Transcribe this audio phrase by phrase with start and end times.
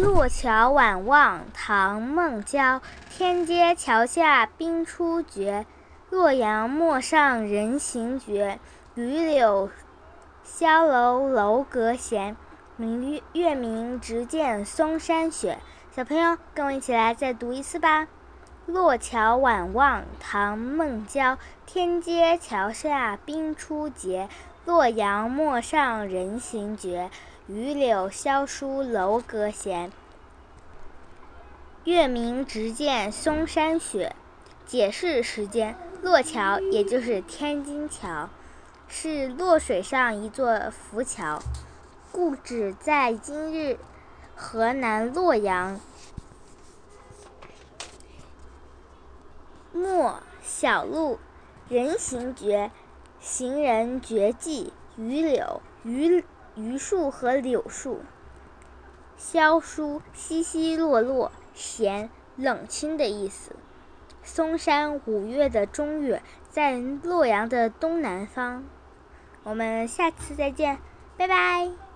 [0.00, 2.80] 洛桥晚望，唐·孟郊。
[3.10, 5.66] 天街桥下冰初绝，
[6.08, 8.60] 洛阳陌上人行绝。
[8.94, 9.68] 榆柳
[10.44, 12.36] 萧楼楼阁闲，
[12.76, 15.58] 明月明，直见嵩山雪。
[15.90, 18.06] 小朋友，跟我一起来再读一次吧。
[18.68, 21.38] 洛桥晚望，唐·孟郊。
[21.64, 24.28] 天阶桥下冰初结，
[24.66, 27.10] 洛阳陌上人行绝。
[27.46, 29.90] 榆柳萧疏楼阁闲，
[31.84, 34.14] 月明直见嵩山雪。
[34.66, 38.28] 解释时间：洛桥也就是天津桥，
[38.86, 41.40] 是洛水上一座浮桥，
[42.12, 43.78] 故址在今日
[44.36, 45.80] 河南洛阳。
[49.70, 51.18] 陌小路，
[51.68, 52.70] 人行绝，
[53.20, 54.72] 行人绝迹。
[54.96, 56.24] 榆柳，榆。
[56.54, 58.00] 榆树和柳树，
[59.16, 63.52] 萧疏稀稀落落，闲冷清的意思。
[64.24, 68.64] 嵩山五岳的中岳在洛阳的东南方。
[69.44, 70.78] 我们下次再见，
[71.16, 71.87] 拜拜。